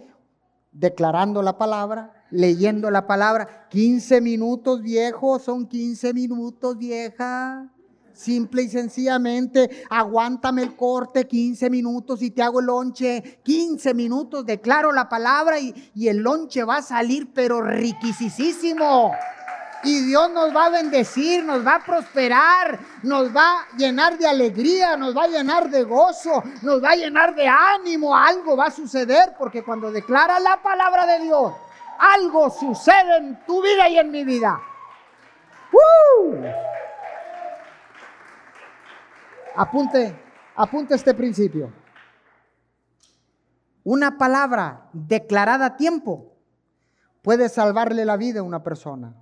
[0.72, 3.68] declarando la palabra, leyendo la palabra.
[3.68, 7.70] 15 minutos, viejo, son 15 minutos, vieja.
[8.14, 13.40] Simple y sencillamente, aguántame el corte 15 minutos y te hago el lonche.
[13.42, 19.12] 15 minutos, declaro la palabra y, el lonche va a salir, pero riquisísimo.
[19.84, 24.26] Y Dios nos va a bendecir, nos va a prosperar, nos va a llenar de
[24.26, 28.16] alegría, nos va a llenar de gozo, nos va a llenar de ánimo.
[28.16, 31.52] Algo va a suceder porque cuando declara la palabra de Dios,
[31.98, 34.60] algo sucede en tu vida y en mi vida.
[39.54, 40.16] Apunte,
[40.56, 41.72] apunte este principio.
[43.84, 46.32] Una palabra declarada a tiempo
[47.22, 49.14] puede salvarle la vida a una persona.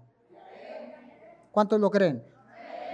[1.56, 2.22] ¿Cuántos lo creen?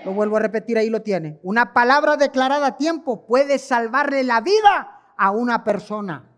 [0.05, 1.41] Lo vuelvo a repetir, ahí lo tiene.
[1.43, 6.31] Una palabra declarada a tiempo puede salvarle la vida a una persona.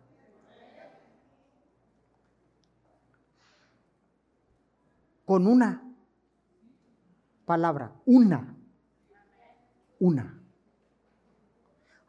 [5.27, 5.87] Con una
[7.45, 8.57] palabra, una,
[9.99, 10.44] una.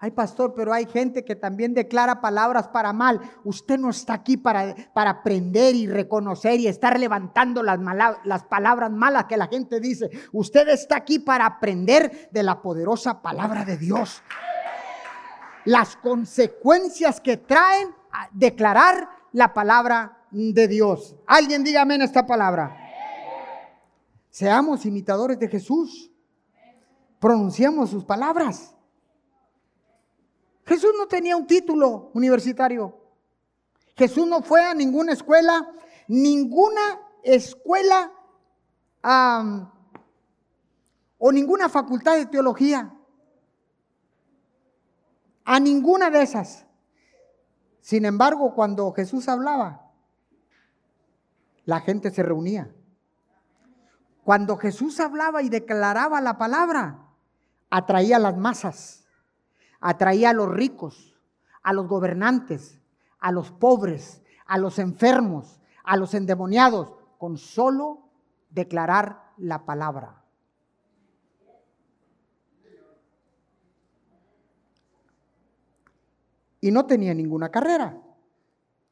[0.06, 3.20] Ay, pastor, pero hay gente que también declara palabras para mal.
[3.44, 7.80] Usted no está aquí para, para aprender y reconocer y estar levantando las,
[8.24, 10.12] las palabras malas que la gente dice.
[10.32, 14.22] Usted está aquí para aprender de la poderosa palabra de Dios.
[15.64, 21.16] Las consecuencias que traen a declarar la palabra de Dios.
[21.26, 22.78] Alguien dígame en esta palabra.
[24.30, 26.12] Seamos imitadores de Jesús.
[27.20, 28.75] Pronunciamos sus palabras.
[30.66, 32.98] Jesús no tenía un título universitario.
[33.96, 35.72] Jesús no fue a ninguna escuela,
[36.08, 38.12] ninguna escuela
[41.18, 42.92] o ninguna facultad de teología.
[45.46, 46.66] A ninguna de esas.
[47.82, 49.92] Sin embargo, cuando Jesús hablaba,
[51.66, 52.74] la gente se reunía.
[54.24, 57.12] Cuando Jesús hablaba y declaraba la palabra,
[57.70, 59.05] atraía a las masas
[59.88, 61.16] atraía a los ricos,
[61.62, 62.82] a los gobernantes,
[63.20, 68.10] a los pobres, a los enfermos, a los endemoniados, con solo
[68.50, 70.24] declarar la palabra.
[76.62, 78.02] Y no tenía ninguna carrera,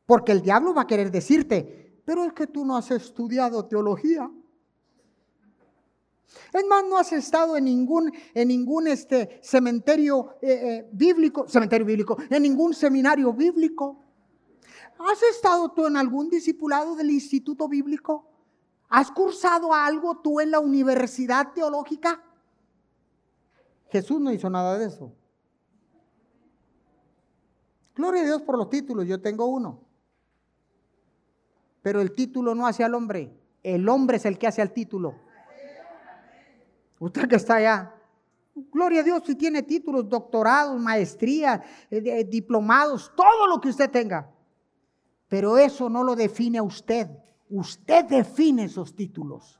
[0.06, 4.30] porque el diablo va a querer decirte, pero es que tú no has estudiado teología.
[6.54, 11.86] Es más, no has estado en ningún, en ningún este, cementerio eh, eh, bíblico, cementerio
[11.86, 14.04] bíblico, en ningún seminario bíblico.
[15.00, 18.30] ¿Has estado tú en algún discipulado del instituto bíblico?
[18.90, 22.24] ¿Has cursado algo tú en la universidad teológica?
[23.90, 25.12] Jesús no hizo nada de eso.
[27.96, 29.82] Gloria a Dios por los títulos, yo tengo uno.
[31.82, 35.16] Pero el título no hace al hombre, el hombre es el que hace al título.
[37.04, 37.94] Usted que está allá.
[38.72, 41.60] Gloria a Dios si tiene títulos, doctorados, maestrías,
[41.92, 44.32] eh, diplomados, todo lo que usted tenga.
[45.28, 47.10] Pero eso no lo define a usted.
[47.50, 49.60] Usted define esos títulos.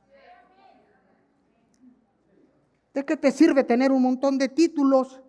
[2.94, 5.20] ¿De qué te sirve tener un montón de títulos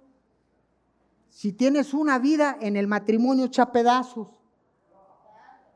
[1.28, 4.30] si tienes una vida en el matrimonio hecha pedazos?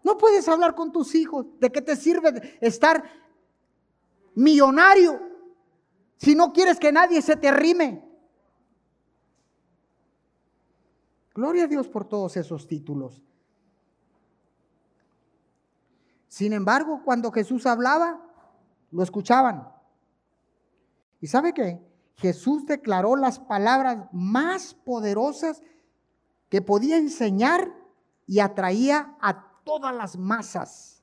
[0.05, 1.47] No puedes hablar con tus hijos.
[1.59, 3.03] ¿De qué te sirve estar
[4.35, 5.28] millonario
[6.19, 8.05] si no quieres que nadie se te arrime.
[11.33, 13.23] Gloria a Dios por todos esos títulos.
[16.27, 18.21] Sin embargo, cuando Jesús hablaba,
[18.91, 19.71] lo escuchaban.
[21.21, 21.81] ¿Y sabe qué?
[22.15, 25.61] Jesús declaró las palabras más poderosas
[26.49, 27.73] que podía enseñar
[28.27, 31.01] y atraía a todas las masas.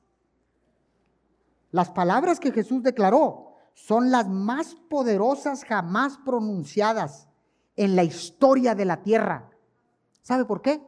[1.71, 3.46] Las palabras que Jesús declaró
[3.77, 7.29] son las más poderosas jamás pronunciadas
[7.75, 9.51] en la historia de la tierra.
[10.23, 10.81] ¿Sabe por qué?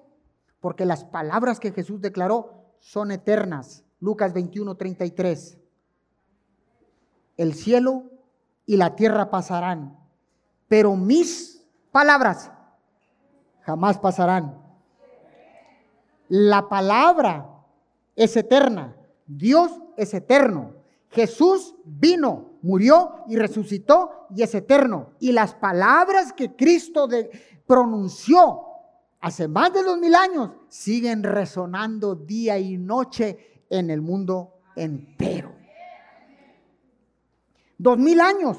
[0.59, 3.83] Porque las palabras que Jesús declaró son eternas.
[3.99, 5.59] Lucas 21, 33.
[7.37, 8.05] El cielo
[8.65, 9.95] y la tierra pasarán,
[10.67, 12.51] pero mis palabras
[13.61, 14.57] jamás pasarán.
[16.27, 17.47] La palabra
[18.15, 18.95] es eterna.
[19.27, 20.73] Dios es eterno.
[21.09, 25.13] Jesús vino, murió y resucitó y es eterno.
[25.19, 27.07] Y las palabras que Cristo
[27.65, 28.61] pronunció
[29.21, 35.53] hace más de dos mil años siguen resonando día y noche en el mundo entero.
[37.77, 38.57] Dos mil años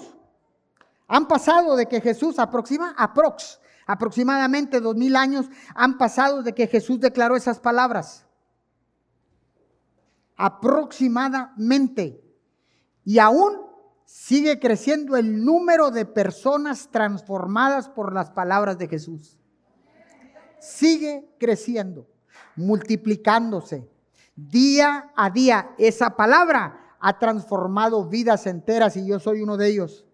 [1.08, 6.66] han pasado de que Jesús aproxima, aprox, aproximadamente dos mil años han pasado de que
[6.66, 8.26] Jesús declaró esas palabras.
[10.36, 12.24] Aproximadamente.
[13.04, 13.69] Y aún
[14.12, 19.40] sigue creciendo el número de personas transformadas por las palabras de Jesús
[20.60, 22.06] sigue creciendo,
[22.54, 23.88] multiplicándose.
[24.36, 30.06] Día a día, esa palabra ha transformado vidas enteras y yo soy uno de ellos.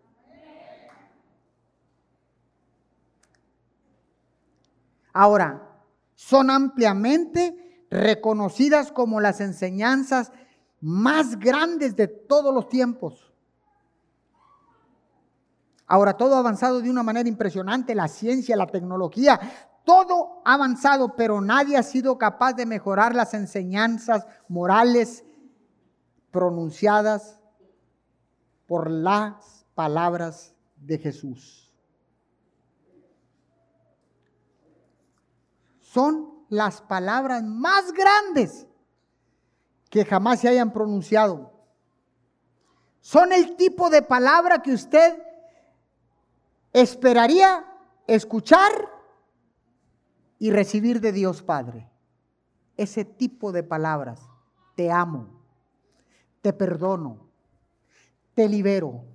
[5.12, 5.62] Ahora,
[6.14, 10.32] son ampliamente reconocidas como las enseñanzas
[10.80, 13.25] más grandes de todos los tiempos.
[15.86, 19.40] Ahora, todo ha avanzado de una manera impresionante, la ciencia, la tecnología,
[19.84, 25.24] todo ha avanzado, pero nadie ha sido capaz de mejorar las enseñanzas morales
[26.32, 27.40] pronunciadas
[28.66, 31.72] por las palabras de Jesús.
[35.78, 38.66] Son las palabras más grandes
[39.88, 41.52] que jamás se hayan pronunciado.
[43.00, 45.22] Son el tipo de palabra que usted
[46.76, 47.64] esperaría
[48.06, 48.70] escuchar
[50.38, 51.90] y recibir de Dios Padre
[52.76, 54.20] ese tipo de palabras.
[54.74, 55.42] Te amo,
[56.42, 57.30] te perdono,
[58.34, 59.06] te libero.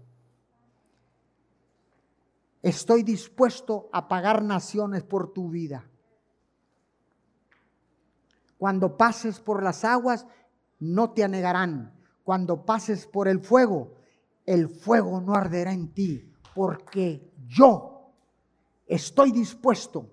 [2.64, 5.88] Estoy dispuesto a pagar naciones por tu vida.
[8.57, 10.26] Cuando pases por las aguas,
[10.80, 11.93] no te anegarán.
[12.24, 13.93] Cuando pases por el fuego,
[14.47, 18.14] el fuego no arderá en ti, porque yo
[18.88, 20.10] estoy dispuesto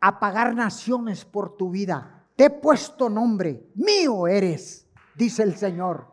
[0.00, 2.26] apagar naciones por tu vida.
[2.34, 6.12] Te he puesto nombre, mío eres, dice el Señor.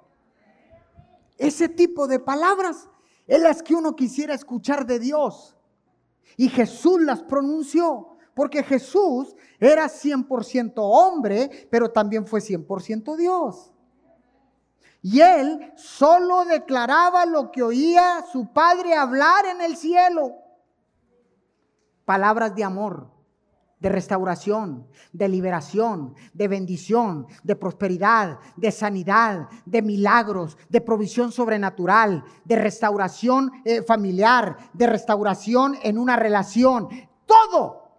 [1.38, 2.88] Ese tipo de palabras
[3.26, 5.58] es las que uno quisiera escuchar de Dios.
[6.38, 13.74] Y Jesús las pronunció, porque Jesús era 100% hombre, pero también fue 100% Dios.
[15.02, 20.43] Y él solo declaraba lo que oía su padre hablar en el cielo.
[22.06, 23.10] Palabras de amor,
[23.84, 32.24] de restauración, de liberación, de bendición, de prosperidad, de sanidad, de milagros, de provisión sobrenatural,
[32.46, 36.88] de restauración eh, familiar, de restauración en una relación.
[37.26, 37.92] Todo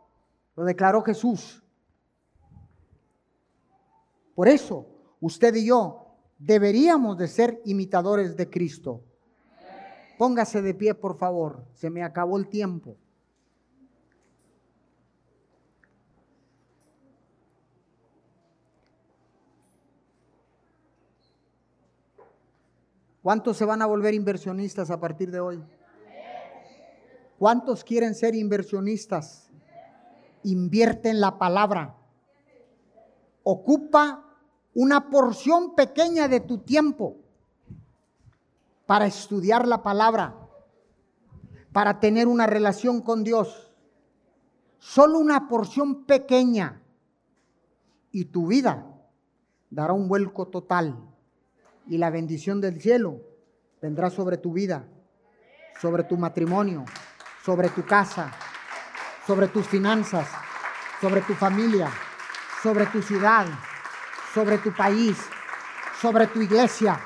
[0.56, 1.62] lo declaró Jesús.
[4.34, 4.86] Por eso,
[5.20, 9.02] usted y yo deberíamos de ser imitadores de Cristo.
[10.16, 11.66] Póngase de pie, por favor.
[11.74, 12.96] Se me acabó el tiempo.
[23.24, 25.64] ¿Cuántos se van a volver inversionistas a partir de hoy?
[27.38, 29.50] ¿Cuántos quieren ser inversionistas?
[30.42, 31.96] Invierte en la palabra.
[33.42, 34.26] Ocupa
[34.74, 37.16] una porción pequeña de tu tiempo
[38.84, 40.36] para estudiar la palabra,
[41.72, 43.72] para tener una relación con Dios.
[44.76, 46.82] Solo una porción pequeña
[48.10, 48.86] y tu vida
[49.70, 51.13] dará un vuelco total
[51.86, 53.20] y la bendición del cielo
[53.80, 54.86] vendrá sobre tu vida,
[55.80, 56.84] sobre tu matrimonio,
[57.42, 58.32] sobre tu casa,
[59.26, 60.28] sobre tus finanzas,
[61.00, 61.90] sobre tu familia,
[62.62, 63.46] sobre tu ciudad,
[64.32, 65.18] sobre tu país,
[66.00, 66.98] sobre tu iglesia,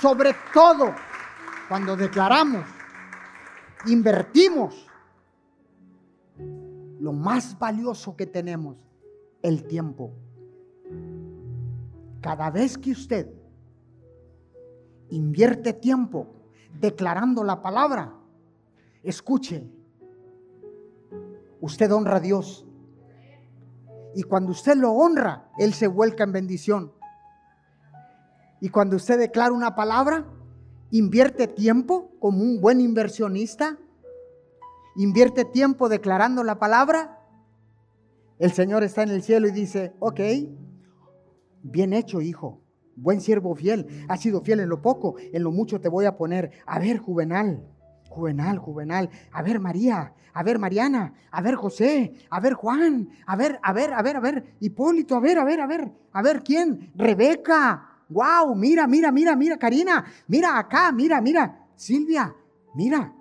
[0.00, 0.94] sobre todo
[1.68, 2.66] cuando declaramos,
[3.86, 4.86] invertimos
[7.00, 8.76] lo más valioso que tenemos,
[9.42, 10.12] el tiempo.
[12.20, 13.41] Cada vez que usted
[15.12, 16.26] invierte tiempo
[16.80, 18.14] declarando la palabra,
[19.02, 19.70] escuche,
[21.60, 22.66] usted honra a Dios.
[24.14, 26.92] Y cuando usted lo honra, Él se vuelca en bendición.
[28.60, 30.26] Y cuando usted declara una palabra,
[30.90, 33.78] invierte tiempo como un buen inversionista,
[34.96, 37.18] invierte tiempo declarando la palabra,
[38.38, 40.20] el Señor está en el cielo y dice, ok,
[41.62, 42.61] bien hecho hijo,
[42.96, 46.16] buen siervo fiel, has sido fiel en lo poco, en lo mucho te voy a
[46.16, 46.50] poner.
[46.66, 47.62] A ver, Juvenal,
[48.08, 53.36] Juvenal, Juvenal, a ver María, a ver Mariana, a ver José, a ver Juan, a
[53.36, 56.22] ver, a ver, a ver, a ver, Hipólito, a ver, a ver, a ver, a
[56.22, 62.34] ver quién, Rebeca, wow, mira, mira, mira, mira, Karina, mira acá, mira, mira, Silvia,
[62.74, 63.12] mira,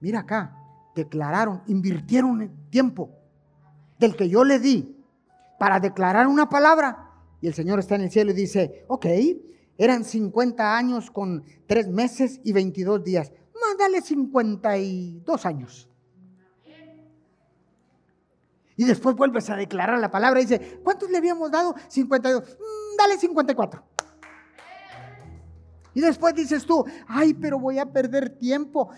[0.00, 0.56] mira acá,
[0.94, 3.10] declararon, invirtieron tiempo
[3.98, 4.96] del que yo le di
[5.58, 7.07] para declarar una palabra.
[7.40, 9.06] Y el Señor está en el cielo y dice, ok,
[9.76, 13.32] eran 50 años con 3 meses y 22 días
[13.78, 15.88] dale 52 años.
[18.76, 21.74] Y después vuelves a declarar la palabra y dice, ¿cuántos le habíamos dado?
[21.88, 22.42] 52.
[22.42, 23.82] Mm, dale 54.
[25.94, 28.90] Y después dices tú, ay, pero voy a perder tiempo,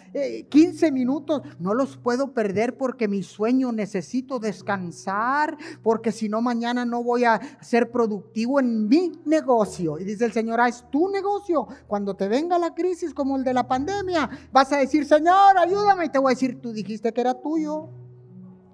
[0.49, 6.41] 15 eh, minutos, no los puedo perder porque mi sueño necesito descansar, porque si no
[6.41, 9.99] mañana no voy a ser productivo en mi negocio.
[9.99, 11.69] Y dice el Señor, ah, es tu negocio.
[11.87, 16.07] Cuando te venga la crisis como el de la pandemia, vas a decir, Señor, ayúdame.
[16.07, 17.89] Y te voy a decir, tú dijiste que era tuyo,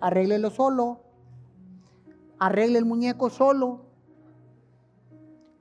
[0.00, 1.00] arréglelo solo,
[2.38, 3.84] arregle el muñeco solo.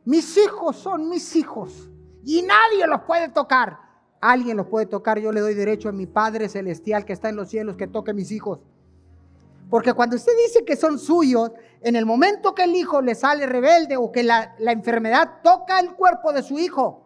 [0.06, 1.90] Mis hijos son mis hijos
[2.26, 3.78] y nadie los puede tocar.
[4.20, 5.20] Alguien los puede tocar.
[5.20, 8.14] Yo le doy derecho a mi Padre Celestial que está en los cielos que toque
[8.14, 8.60] mis hijos.
[9.70, 11.52] Porque cuando usted dice que son suyos,
[11.82, 15.94] en el momento que el hijo le sale rebelde o que la, enfermedad toca el
[15.94, 17.06] cuerpo de su hijo,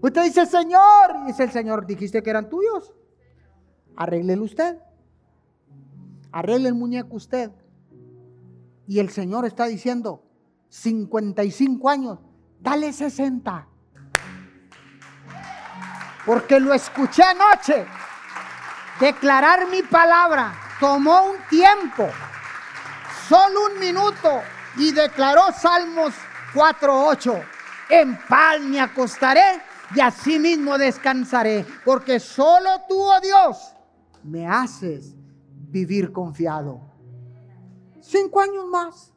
[0.00, 2.94] usted dice, Señor, dice el Señor, dijiste que eran tuyos.
[3.96, 4.78] Arréglelo usted.
[6.30, 7.50] Arregle el muñeco usted.
[8.86, 10.22] Y el Señor está diciendo,
[10.70, 12.18] 55 años,
[12.60, 13.68] dale 60
[16.24, 17.86] porque lo escuché anoche.
[19.00, 22.08] Declarar mi palabra tomó un tiempo,
[23.28, 24.42] solo un minuto,
[24.76, 26.14] y declaró Salmos
[26.54, 27.42] 4.8.
[27.90, 29.62] En paz me acostaré
[29.94, 33.74] y así mismo descansaré, porque solo tú, oh Dios,
[34.22, 35.14] me haces
[35.68, 36.80] vivir confiado.
[38.00, 39.12] Cinco años más.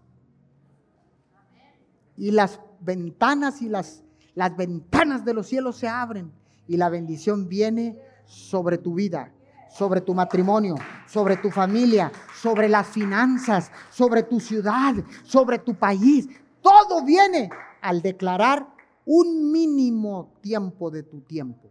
[2.17, 4.03] Y las ventanas y las,
[4.35, 6.31] las ventanas de los cielos se abren
[6.67, 9.31] y la bendición viene sobre tu vida,
[9.69, 10.75] sobre tu matrimonio,
[11.07, 12.11] sobre tu familia,
[12.41, 16.27] sobre las finanzas, sobre tu ciudad, sobre tu país.
[16.61, 17.49] Todo viene
[17.81, 18.67] al declarar
[19.05, 21.69] un mínimo tiempo de tu tiempo.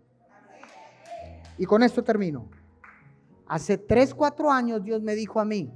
[1.59, 2.49] Y con esto termino.
[3.47, 5.71] Hace tres, cuatro años Dios me dijo a mí,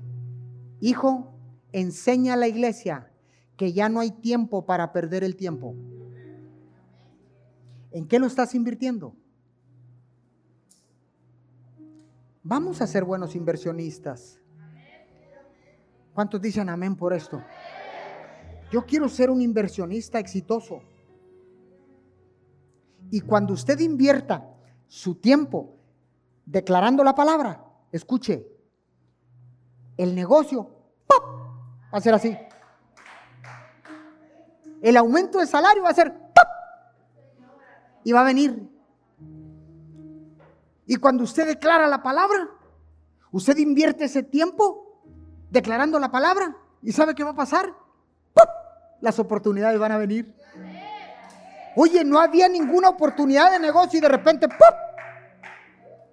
[0.80, 1.32] hijo,
[1.72, 3.10] enseña a la iglesia
[3.56, 5.74] que ya no hay tiempo para perder el tiempo.
[7.90, 9.14] ¿En qué lo estás invirtiendo?
[12.42, 14.40] Vamos a ser buenos inversionistas.
[16.14, 17.42] ¿Cuántos dicen amén por esto?
[18.70, 20.82] Yo quiero ser un inversionista exitoso.
[23.10, 24.46] Y cuando usted invierta
[24.86, 25.76] su tiempo
[26.44, 28.46] declarando la palabra, escuche,
[29.96, 30.70] el negocio
[31.92, 32.36] va a ser así.
[34.80, 36.27] El aumento de salario va a ser
[38.08, 38.66] y va a venir.
[40.86, 42.48] Y cuando usted declara la palabra,
[43.32, 45.02] usted invierte ese tiempo
[45.50, 46.56] declarando la palabra.
[46.80, 47.70] ¿Y sabe qué va a pasar?
[49.02, 50.34] Las oportunidades van a venir.
[51.76, 54.48] Oye, no había ninguna oportunidad de negocio y de repente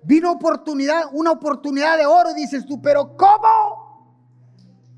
[0.04, 2.32] vino oportunidad, una oportunidad de oro.
[2.32, 4.20] Y dices tú, pero ¿cómo?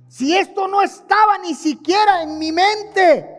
[0.08, 3.37] Si esto no estaba ni siquiera en mi mente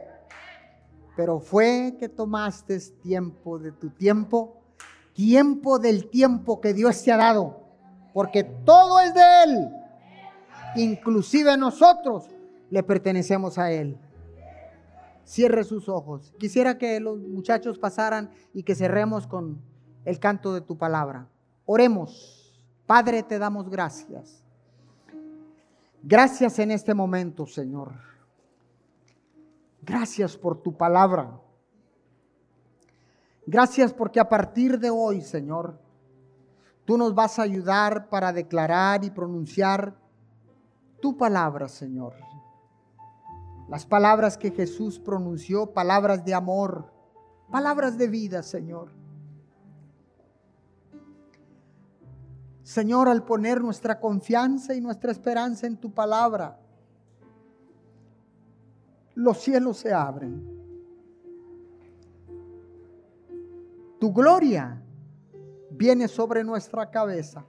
[1.19, 4.63] pero fue que tomaste tiempo de tu tiempo,
[5.15, 7.59] tiempo del tiempo que Dios te ha dado,
[8.15, 9.69] porque todo es de Él,
[10.77, 12.29] inclusive nosotros
[12.71, 13.99] le pertenecemos a Él.
[15.25, 16.33] Cierre sus ojos.
[16.39, 19.61] Quisiera que los muchachos pasaran y que cerremos con
[20.05, 21.27] el canto de tu palabra.
[21.67, 22.55] Oremos.
[22.87, 24.45] Padre, te damos gracias.
[26.01, 28.07] Gracias en este momento, Señor.
[29.89, 31.41] Gracias por tu palabra.
[33.47, 35.81] Gracias porque a partir de hoy, Señor,
[36.85, 39.97] tú nos vas a ayudar para declarar y pronunciar
[41.01, 42.13] tu palabra, Señor.
[43.71, 46.93] Las palabras que Jesús pronunció, palabras de amor,
[47.51, 48.91] palabras de vida, Señor.
[52.63, 56.61] Señor, al poner nuestra confianza y nuestra esperanza en tu palabra,
[59.19, 60.41] los cielos se abren.
[63.99, 64.81] Tu gloria
[65.73, 67.45] viene sobre nuestra cabeza.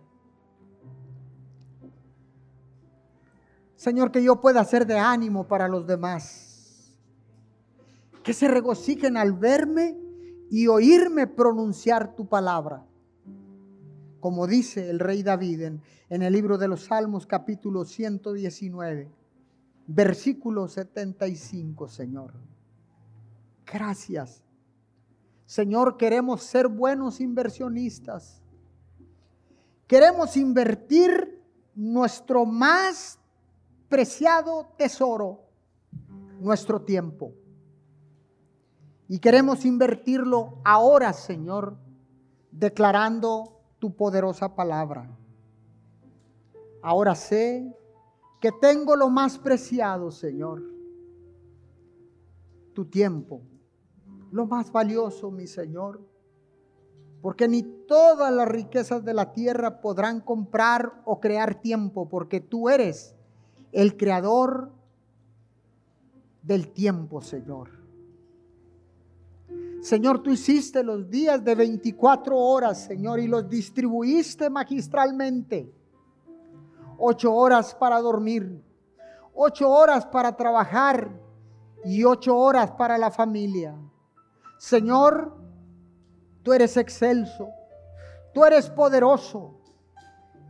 [3.76, 6.97] Señor, que yo pueda ser de ánimo para los demás.
[8.24, 9.95] Que se regocijen al verme
[10.49, 12.84] y oírme pronunciar tu palabra.
[14.20, 19.18] Como dice el rey David en, en el libro de los Salmos capítulo 119
[19.91, 22.33] versículo 75, Señor.
[23.65, 24.43] Gracias.
[25.47, 28.39] Señor, queremos ser buenos inversionistas.
[29.87, 31.41] Queremos invertir
[31.73, 33.19] nuestro más
[33.87, 35.41] preciado tesoro,
[36.39, 37.33] nuestro tiempo.
[39.07, 41.77] Y queremos invertirlo ahora, Señor,
[42.51, 45.09] declarando tu poderosa palabra.
[46.83, 47.75] Ahora sé
[48.39, 50.63] que tengo lo más preciado, Señor,
[52.73, 53.41] tu tiempo,
[54.31, 55.99] lo más valioso, mi Señor,
[57.21, 62.69] porque ni todas las riquezas de la tierra podrán comprar o crear tiempo, porque tú
[62.69, 63.13] eres
[63.73, 64.71] el creador
[66.41, 67.71] del tiempo, Señor.
[69.81, 75.73] Señor, tú hiciste los días de 24 horas, Señor, y los distribuiste magistralmente
[77.00, 78.64] ocho horas para dormir,
[79.34, 81.10] ocho horas para trabajar
[81.84, 83.76] y ocho horas para la familia.
[84.58, 85.36] Señor,
[86.43, 87.50] tú eres excelso,
[88.34, 89.56] tú eres poderoso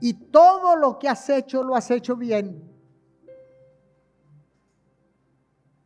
[0.01, 2.65] y todo lo que has hecho lo has hecho bien.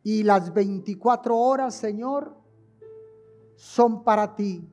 [0.02, 2.36] Y las 24 horas, Señor,
[3.56, 4.68] son para ti.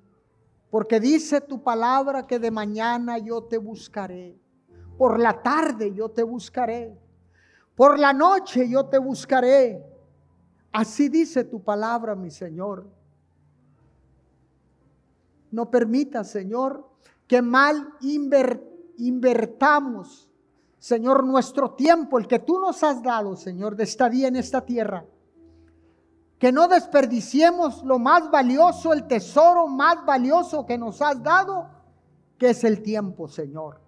[0.69, 4.40] Porque dice tu palabra que de mañana yo te buscaré.
[5.01, 6.95] Por la tarde yo te buscaré.
[7.75, 9.83] Por la noche yo te buscaré.
[10.71, 12.85] Así dice tu palabra, mi Señor.
[15.49, 16.87] No permita, Señor,
[17.25, 17.95] que mal
[18.99, 20.29] invertamos,
[20.77, 25.03] Señor, nuestro tiempo, el que tú nos has dado, Señor, de estadía en esta tierra.
[26.37, 31.71] Que no desperdiciemos lo más valioso, el tesoro más valioso que nos has dado,
[32.37, 33.81] que es el tiempo, Señor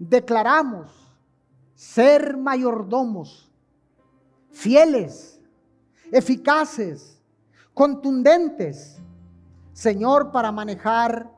[0.00, 0.90] declaramos
[1.74, 3.52] ser mayordomos,
[4.50, 5.40] fieles,
[6.10, 7.20] eficaces,
[7.74, 9.00] contundentes,
[9.72, 11.30] Señor, para manejar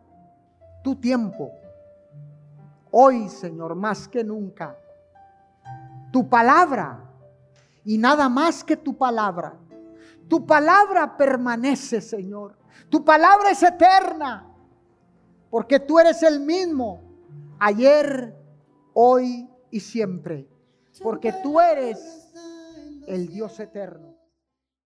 [0.82, 1.50] tu tiempo.
[2.90, 4.76] Hoy, Señor, más que nunca,
[6.12, 7.10] tu palabra
[7.84, 9.56] y nada más que tu palabra.
[10.28, 12.56] Tu palabra permanece, Señor.
[12.88, 14.46] Tu palabra es eterna,
[15.50, 17.02] porque tú eres el mismo
[17.58, 18.34] ayer,
[18.94, 20.46] hoy y siempre,
[21.02, 22.32] porque tú eres
[23.06, 24.11] el Dios eterno.